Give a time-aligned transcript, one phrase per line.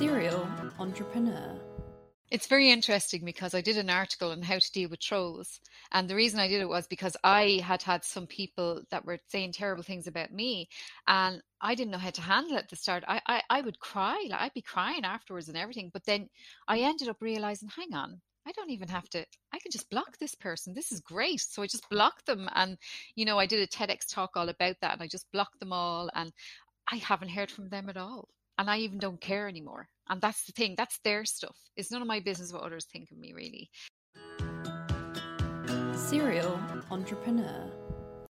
[0.00, 1.60] Serial entrepreneur.
[2.30, 5.60] It's very interesting because I did an article on how to deal with trolls.
[5.92, 9.18] And the reason I did it was because I had had some people that were
[9.28, 10.70] saying terrible things about me.
[11.06, 13.04] And I didn't know how to handle it at the start.
[13.06, 15.90] I, I, I would cry, like I'd be crying afterwards and everything.
[15.92, 16.30] But then
[16.66, 19.18] I ended up realizing, hang on, I don't even have to,
[19.52, 20.72] I can just block this person.
[20.72, 21.42] This is great.
[21.42, 22.48] So I just blocked them.
[22.54, 22.78] And,
[23.16, 25.74] you know, I did a TEDx talk all about that and I just blocked them
[25.74, 26.08] all.
[26.14, 26.32] And
[26.90, 28.30] I haven't heard from them at all.
[28.60, 29.88] And I even don't care anymore.
[30.10, 31.56] And that's the thing, that's their stuff.
[31.78, 33.70] It's none of my business what others think of me, really.
[35.94, 36.60] Serial
[36.90, 37.72] entrepreneur.